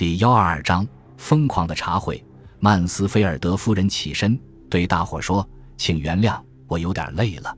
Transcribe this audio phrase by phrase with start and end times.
[0.00, 2.24] 第幺二二章疯狂的茶会。
[2.58, 7.54] 曼斯菲尔德夫人起身对大伙说：“请原谅，我有点累了，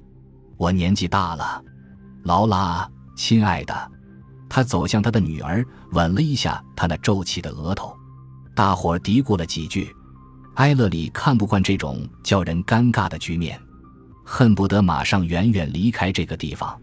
[0.56, 1.62] 我年纪大了。”
[2.24, 3.92] 劳拉，亲爱的，
[4.48, 7.96] 他走向他的女儿，吻了一下她那皱起的额头。
[8.56, 9.94] 大伙嘀咕了几句。
[10.54, 13.56] 埃勒里看不惯这种叫人尴尬的局面，
[14.24, 16.76] 恨不得马上远远离开这个地方。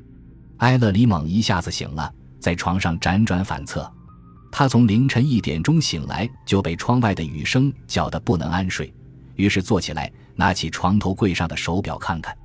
[0.59, 3.91] 埃勒里猛一下子醒了，在床上辗转反侧。
[4.51, 8.91] 他从凌晨一点钟醒来，就被窗外的雨声搅得不能安睡，
[9.35, 12.35] 于是坐起来，拿起床头柜上的手表看看，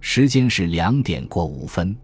[0.00, 1.96] 时间是两点过五分。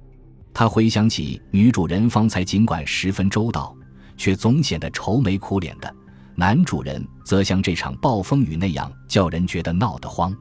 [0.54, 3.74] 他回想起女主人方才尽管十分周到，
[4.16, 5.88] 却总显得愁眉苦脸的；
[6.34, 10.34] 男主人则像这场暴风雨那样，叫人觉得闹得慌。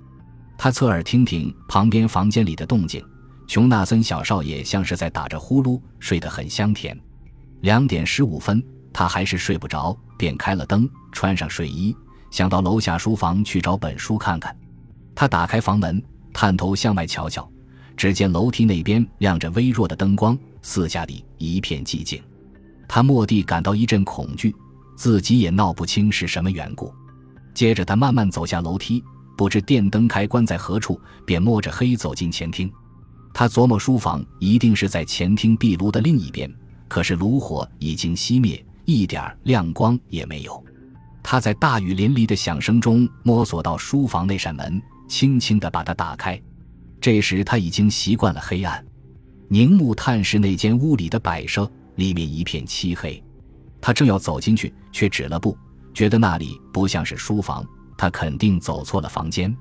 [0.57, 3.03] 他侧耳听听旁边房间里的动静，
[3.47, 6.97] 琼纳森小少爷像是在打着呼噜，睡得很香甜。
[7.61, 8.63] 两点十五分。
[8.99, 11.95] 他还是睡不着，便开了灯，穿上睡衣，
[12.31, 14.53] 想到楼下书房去找本书看看。
[15.15, 17.49] 他打开房门，探头向外瞧瞧，
[17.95, 22.21] 只见楼梯那边亮着微弱的灯光，四下里一片寂静。
[22.89, 24.53] 他蓦地感到一阵恐惧，
[24.97, 26.93] 自己也闹不清是什么缘故。
[27.53, 29.01] 接着他慢慢走下楼梯，
[29.37, 32.69] 不知电灯开关在何处，便摸着黑走进前厅。
[33.33, 36.53] 他琢磨书房一定是在前厅壁炉的另一边，
[36.89, 38.61] 可是炉火已经熄灭。
[38.89, 40.63] 一点亮光也没有。
[41.21, 46.41] 他在大雨淋漓的响声中摸索到书房那扇门，轻轻地把它打开。
[46.99, 48.83] 这时他已经习惯了黑暗，
[49.47, 53.23] 凝目探视那间屋里的摆设，里面一片漆黑。
[53.79, 55.55] 他正要走进去，却止了步，
[55.93, 57.65] 觉得那里不像是书房，
[57.97, 59.55] 他肯定走错了房间。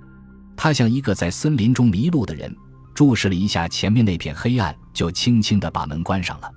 [0.56, 2.54] 他像一个在森林中迷路的人，
[2.94, 6.50] 注视了一下前面那片黑暗，就轻轻地把门关上了。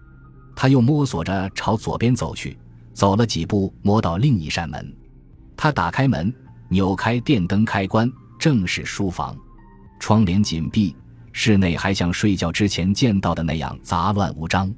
[0.56, 2.58] 他又摸索着朝左边走去，
[2.94, 4.96] 走了几步，摸到另一扇门。
[5.56, 6.34] 他打开门，
[6.70, 9.36] 扭开电灯开关，正是书房。
[10.00, 10.96] 窗帘紧闭，
[11.32, 14.74] 室内还像睡觉之前见到的那样杂乱无章。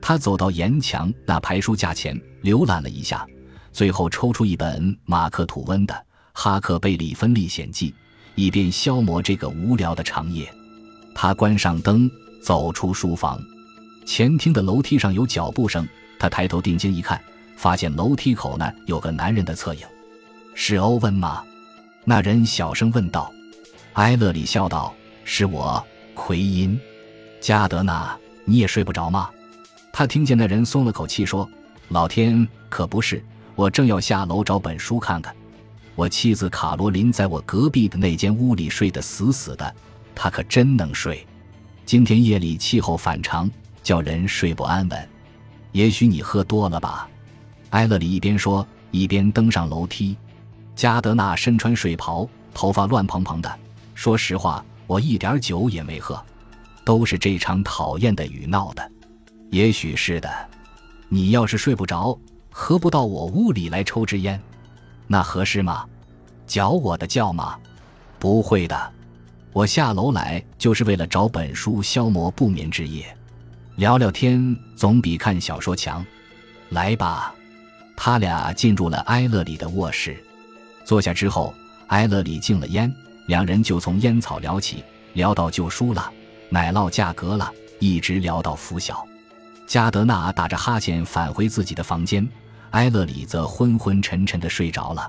[0.00, 3.26] 他走到沿墙那排书架前，浏览了一下，
[3.72, 5.94] 最后抽出一本马克·吐温的
[6.32, 7.90] 《哈克贝里芬历险记》，
[8.34, 10.48] 以便消磨这个无聊的长夜。
[11.14, 12.10] 他关上灯，
[12.42, 13.40] 走出书房。
[14.06, 15.86] 前厅的楼梯上有脚步声，
[16.16, 17.20] 他抬头定睛一看，
[17.56, 19.80] 发现楼梯口那有个男人的侧影，
[20.54, 21.44] 是欧文吗？
[22.04, 23.30] 那人小声问道。
[23.94, 25.84] 埃勒里笑道：“是我，
[26.14, 26.78] 奎因。
[27.40, 29.28] 加德纳，你也睡不着吗？”
[29.92, 31.48] 他听见那人松了口气，说
[31.88, 33.22] ：“老天，可不是，
[33.56, 35.34] 我正要下楼找本书看看。
[35.96, 39.74] 我妻子卡罗琳在我隔壁的那间屋里睡得死死的，
[40.14, 41.26] 她可真能睡。
[41.84, 43.50] 今天夜里气候反常。”
[43.86, 45.08] 叫人睡不安稳，
[45.70, 47.08] 也许你喝多了吧？
[47.70, 50.16] 埃勒里一边说，一边登上楼梯。
[50.74, 53.58] 加德纳身穿睡袍，头发乱蓬蓬的。
[53.94, 56.20] 说实话，我一点酒也没喝，
[56.84, 58.90] 都是这场讨厌的雨闹的。
[59.50, 60.28] 也许是的。
[61.08, 62.18] 你要是睡不着，
[62.50, 64.42] 何不到我屋里来抽支烟？
[65.06, 65.86] 那合适吗？
[66.44, 67.56] 搅我的觉吗？
[68.18, 68.92] 不会的。
[69.52, 73.16] 我下楼来就是为了找本书消磨不眠之夜。
[73.76, 76.02] 聊聊天总比看小说强，
[76.70, 77.34] 来吧。
[77.94, 80.16] 他俩进入了埃勒里的卧室，
[80.82, 81.54] 坐下之后，
[81.88, 82.90] 埃勒里敬了烟，
[83.26, 84.82] 两人就从烟草聊起，
[85.12, 86.10] 聊到旧书了，
[86.48, 89.06] 奶酪价格了，一直聊到拂晓。
[89.66, 92.26] 加德纳打着哈欠返回自己的房间，
[92.70, 95.06] 埃勒里则昏昏沉沉的睡着了。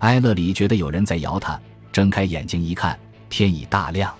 [0.00, 1.58] 埃勒里觉得有人在摇他，
[1.90, 2.98] 睁开眼睛一看，
[3.30, 4.14] 天已大亮，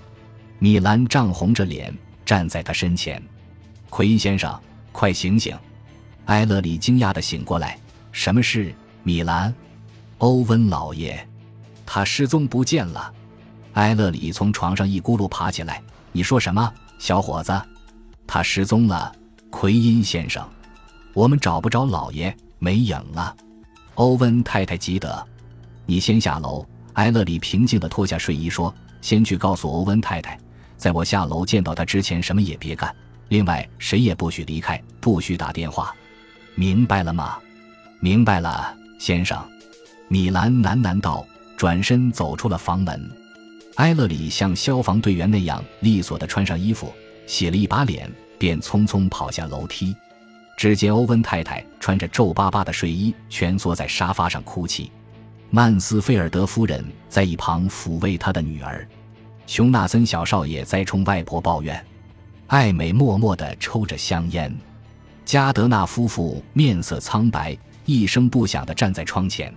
[0.58, 1.94] 米兰涨红着脸
[2.24, 3.22] 站在他身前。
[3.94, 4.60] 奎因先生，
[4.90, 5.56] 快醒醒！
[6.24, 7.78] 埃勒里惊讶地醒过来。
[8.10, 8.74] 什么事，
[9.04, 9.54] 米兰？
[10.18, 11.24] 欧文老爷，
[11.86, 13.14] 他失踪不见了。
[13.74, 15.80] 埃勒里从床上一咕噜爬起来。
[16.10, 17.52] 你说什么，小伙子？
[18.26, 19.14] 他失踪了，
[19.48, 20.44] 奎因先生。
[21.12, 23.36] 我们找不着老爷，没影了。
[23.94, 25.24] 欧文太太急得。
[25.86, 26.66] 你先下楼。
[26.94, 30.36] 埃勒里平静地脱下睡衣说：“先去告诉欧文太太，
[30.76, 32.92] 在我下楼见到他之前，什么也别干。”
[33.28, 35.94] 另外，谁也不许离开，不许打电话，
[36.54, 37.38] 明白了吗？
[38.00, 39.42] 明白了，先生。
[40.08, 41.26] 米兰喃喃道，
[41.56, 43.10] 转身走出了房门。
[43.76, 46.92] 埃勒里像消防队员那样利索地穿上衣服，
[47.26, 49.96] 洗了一把脸，便匆匆跑下楼梯。
[50.56, 54.92] 只见欧文太太穿着皱巴巴的睡衣，蜷缩在沙发上哭泣。
[55.50, 58.86] 曼斯菲尔德夫人在一旁抚慰她的女儿。
[59.46, 61.84] 熊纳森小少爷在冲外婆抱怨。
[62.48, 64.54] 艾美默默地抽着香烟，
[65.24, 67.56] 加德纳夫妇面色苍白，
[67.86, 69.52] 一声不响地站在窗前。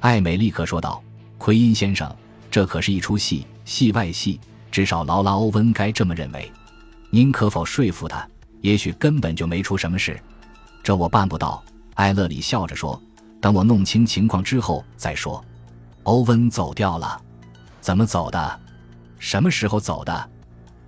[0.00, 1.02] 艾美立刻说道
[1.38, 2.14] ：“奎因先生，
[2.50, 4.40] 这可是一出戏，戏外戏，
[4.72, 6.50] 至少劳拉·欧文该这么认为。
[7.10, 8.28] 您可否说服他？
[8.60, 10.20] 也许根本就没出什么事。”
[10.82, 11.62] 这我办不到。
[11.94, 13.00] 艾勒里笑着说
[13.40, 15.42] ：“等我弄清情况之后再说。”
[16.02, 17.20] 欧文走掉了，
[17.80, 18.60] 怎么走的？
[19.18, 20.30] 什么时候走的？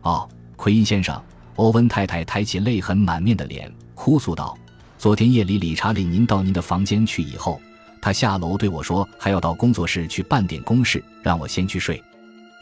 [0.03, 1.19] 哦，奎因先生。
[1.55, 4.57] 欧文太太抬起泪痕满面的脸，哭诉道
[4.99, 7.61] ：“昨天夜里，理查领您到您的房间去以后，
[8.01, 12.01] 他下楼对我说，还要到工作室去办点公事，让我先去睡。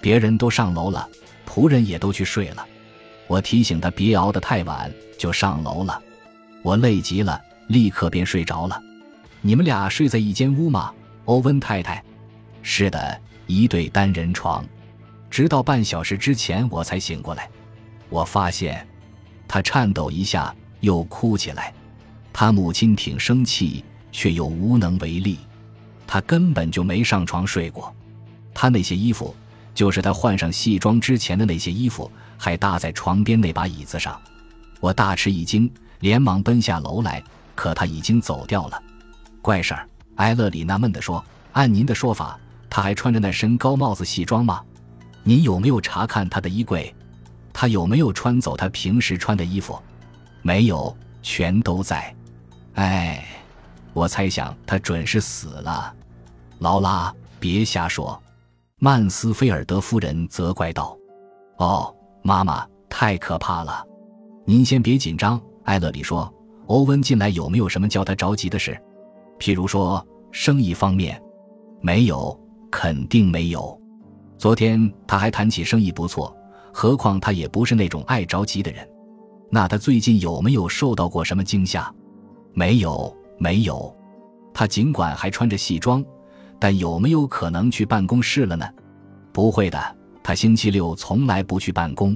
[0.01, 1.07] 别人都上楼了，
[1.47, 2.67] 仆人也都去睡了。
[3.27, 6.01] 我提醒他别熬得太晚，就上楼了。
[6.63, 8.81] 我累极了，立刻便睡着了。
[9.43, 10.91] 你们俩睡在一间屋吗？
[11.27, 12.03] 欧文太太。
[12.63, 14.65] 是的，一对单人床。
[15.29, 17.47] 直到半小时之前，我才醒过来。”
[18.09, 18.87] 我发现，
[19.49, 21.73] 他颤抖一下，又哭起来。
[22.33, 25.39] 他母亲挺生气，却又无能为力。
[26.07, 27.95] 他根本就没上床睡过。
[28.55, 29.35] 他那些衣服，
[29.75, 34.21] 就是他换上戏装之前的那些衣服，还搭在床边那把椅子上。
[34.81, 35.71] 我大吃一惊，
[36.01, 37.23] 连忙奔下楼来。
[37.55, 38.83] 可他已经走掉了。
[39.41, 39.89] 怪事儿！
[40.17, 42.39] 埃勒里纳闷地说：“按您的说法，
[42.69, 44.63] 他还穿着那身高帽子戏装吗？
[45.23, 46.95] 您有没有查看他的衣柜？”
[47.59, 49.81] 他有没有穿走他平时穿的衣服？
[50.43, 52.15] 没有，全都在。
[52.75, 53.27] 哎，
[53.95, 55.95] 我猜想他准是死了。
[56.59, 57.11] 劳拉，
[57.41, 58.23] 别瞎说！
[58.79, 60.95] 曼斯菲尔德夫人责怪道。
[61.57, 63.83] 哦，妈妈，太可怕了！
[64.45, 65.41] 您先别紧张。
[65.65, 66.31] 艾勒里说
[66.69, 68.79] ：“欧文进来有没有什么叫他着急的事？
[69.39, 71.19] 譬如说生意方面？
[71.81, 72.39] 没有，
[72.71, 73.81] 肯定没有。
[74.37, 76.31] 昨天他还谈起生意不错。”
[76.79, 78.87] 何况他也不是那种爱着急的人，
[79.49, 81.91] 那他最近有没有受到过什么惊吓？
[82.53, 83.97] 没有，没有。
[84.53, 86.05] 他尽管还穿着西装，
[86.61, 88.69] 但有没有可能去办公室了呢？
[89.33, 92.15] 不会的，他星期六从来不去办公。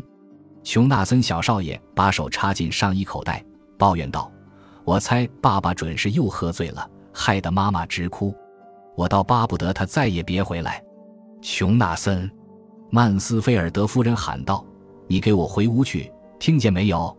[0.63, 3.43] 琼纳森小少爷把手插进上衣口袋，
[3.79, 4.31] 抱怨道
[4.85, 8.35] ：“我猜爸爸准是又喝醉了，害得妈妈直哭。
[8.95, 10.85] 我倒巴不得他再也别回来。”
[11.41, 12.31] 琼纳森。
[12.93, 14.65] 曼斯菲尔德夫人喊道
[15.07, 17.17] ：“你给我回屋去，听见没有？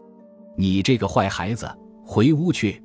[0.57, 1.69] 你这个坏孩子，
[2.05, 2.83] 回屋去！”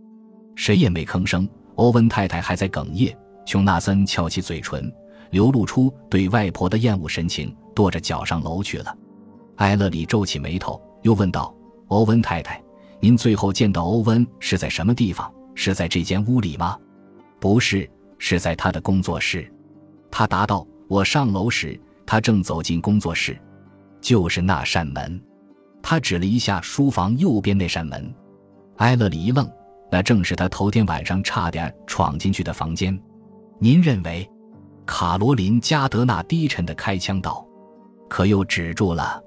[0.54, 1.48] 谁也没吭声。
[1.74, 3.14] 欧文太太还在哽咽。
[3.44, 4.90] 琼纳森翘起嘴唇，
[5.30, 8.96] 流露出对外婆的厌恶神情，跺着脚上楼去了。
[9.56, 11.52] 埃勒里皱起眉头，又问道
[11.88, 12.62] ：“欧文太太，
[13.00, 15.28] 您最后见到欧文是在什么地方？
[15.56, 16.78] 是在这间屋里吗
[17.40, 19.52] ？”“不是，是在他的工作室。”
[20.08, 20.64] 他答道。
[20.88, 23.36] “我上楼时。”他正走进工作室，
[24.00, 25.20] 就是那扇门。
[25.82, 28.14] 他指了一下书房右边那扇门。
[28.76, 29.50] 埃勒里一愣，
[29.90, 32.98] 那正是他头天晚上差点闯进去的房间。
[33.58, 34.28] 您认为？
[34.84, 37.44] 卡罗琳·加德纳低沉的开枪道，
[38.08, 39.20] 可又止住了。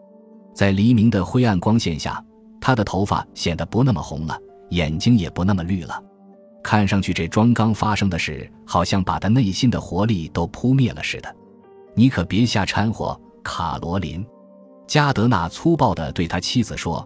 [0.53, 2.23] 在黎明的灰暗光线下，
[2.61, 4.39] 他的头发显得不那么红了，
[4.69, 6.01] 眼睛也不那么绿了。
[6.63, 11.35] 看上去，这桩刚发生的事好像把他内心的活力都扑灭了似的。
[11.99, 14.25] 你可别瞎掺和，卡罗琳。
[14.87, 17.05] 加德纳粗暴地对他妻子说，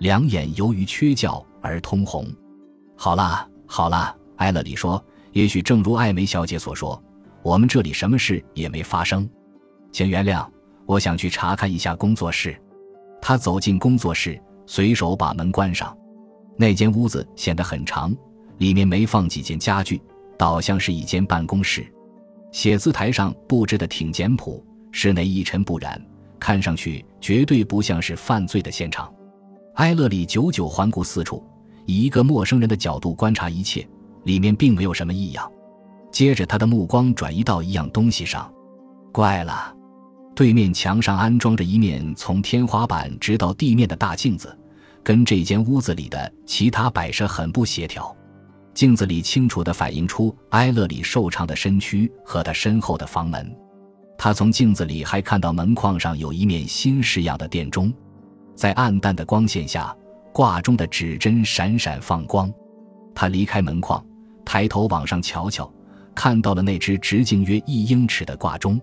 [0.00, 2.30] 两眼由于缺觉而通红。
[2.94, 5.02] 好啦，好啦，埃勒里说，
[5.32, 7.02] 也许正如艾梅小姐所说，
[7.42, 9.26] 我们这里什么事也没发生。
[9.90, 10.46] 请原谅，
[10.84, 12.54] 我想去查看一下工作室。
[13.22, 15.96] 他走进工作室，随手把门关上。
[16.58, 18.14] 那间屋子显得很长，
[18.58, 20.02] 里面没放几件家具，
[20.36, 21.90] 倒像是一间办公室。
[22.54, 26.00] 写字台上布置的挺简朴，室内一尘不染，
[26.38, 29.12] 看上去绝对不像是犯罪的现场。
[29.74, 31.44] 埃勒里久久环顾四处，
[31.84, 33.84] 以一个陌生人的角度观察一切，
[34.22, 35.50] 里面并没有什么异样。
[36.12, 38.48] 接着，他的目光转移到一样东西上，
[39.10, 39.74] 怪了，
[40.32, 44.56] 对面墙上安装着一面从天花板直到地面的大镜子，
[45.02, 48.16] 跟这间屋子里的其他摆设很不协调。
[48.74, 53.56] 镜子里清楚地反映出埃勒里瘦长的身躯和他身后的房门。
[54.18, 57.92] 他从镜子里还看到门框上有一面新式样的电钟，
[58.54, 59.94] 在暗淡的光线下，
[60.32, 62.52] 挂钟的指针闪闪放光。
[63.14, 64.04] 他离开门框，
[64.44, 65.72] 抬头往上瞧瞧，
[66.14, 68.80] 看到了那只直径约一英尺的挂钟。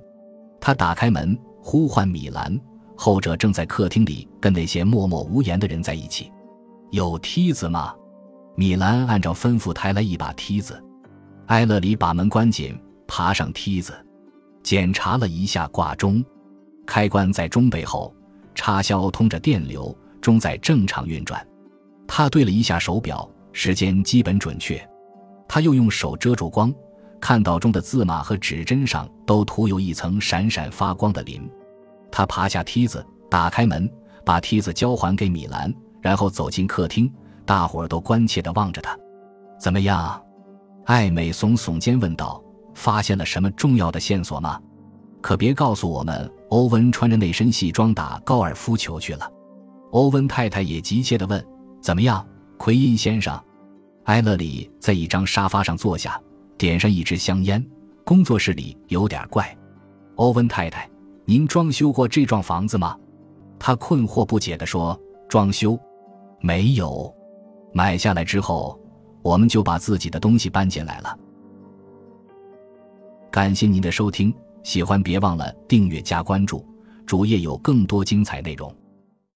[0.60, 2.58] 他打开门，呼唤米兰，
[2.96, 6.32] 后者正在客厅里跟那些默默无言的人在一起。
[6.92, 7.94] 有梯子吗？
[8.56, 10.82] 米兰按照吩咐抬来一把梯子，
[11.48, 12.78] 埃勒里把门关紧，
[13.08, 13.94] 爬上梯子，
[14.62, 16.24] 检查了一下挂钟，
[16.86, 18.14] 开关在钟背后，
[18.54, 21.46] 插销通着电流，钟在正常运转。
[22.08, 24.86] 他对了一下手表，时间基本准确。
[25.48, 26.74] 他又用手遮住光，
[27.20, 31.50] 看到钟的字码和指针上都涂有一层闪闪发光的磷。
[32.12, 33.90] 他爬下梯子，打开门，
[34.26, 37.12] 把梯子交还给米兰，然后走进客厅。
[37.46, 38.98] 大伙儿都关切地望着他。
[39.60, 40.22] 怎么样？
[40.86, 42.44] 艾美耸耸肩问道
[42.74, 44.60] ：“发现了什么重要的线索吗？
[45.22, 49.32] 可别告诉我们，欧文穿着那身西装打高尔夫球去了。”
[49.92, 51.46] 欧文太太也急切地问
[51.82, 52.26] ：“怎么样，
[52.58, 53.40] 奎因先生？”
[54.06, 56.20] 埃勒里在一张沙发上坐下，
[56.58, 57.64] 点上一支香烟。
[58.04, 59.56] 工作室里有点怪。
[60.16, 60.90] 欧文太太，
[61.26, 62.98] 您装修过这幢房子吗？
[63.60, 65.80] 他困惑不解地说：“装修？
[66.40, 67.14] 没有。
[67.74, 68.78] 买下来之后。”
[69.24, 71.16] 我们就把自己的东西搬进来了。
[73.30, 76.66] 感谢您的收听，喜欢别忘了订阅加关注，
[77.06, 78.76] 主页有更多精彩内容。